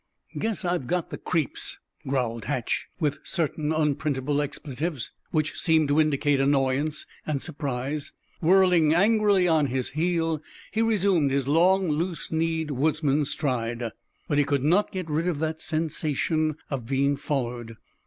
"Guess 0.35 0.65
I've 0.65 0.87
got 0.87 1.11
the 1.11 1.17
creeps," 1.19 1.77
growled 2.07 2.45
Hatch, 2.45 2.87
with 2.99 3.19
certain 3.23 3.71
unprintable 3.71 4.41
expletives, 4.41 5.11
which 5.29 5.59
seemed 5.61 5.89
to 5.89 6.01
indicate 6.01 6.39
annoyance 6.39 7.05
and 7.23 7.39
surprise. 7.39 8.11
Whirling 8.41 8.95
angrily 8.95 9.47
on 9.47 9.67
his 9.67 9.91
heel, 9.91 10.41
he 10.71 10.81
resumed 10.81 11.29
his 11.29 11.47
long, 11.47 11.87
loose 11.87 12.31
kneed 12.31 12.71
woodsman's 12.71 13.29
stride. 13.29 13.91
But 14.27 14.39
he 14.39 14.43
could 14.43 14.63
not 14.63 14.91
get 14.91 15.07
rid 15.07 15.27
of 15.27 15.37
that 15.37 15.61
sensation 15.61 16.57
of 16.71 16.87
being 16.87 17.15
followed. 17.15 17.77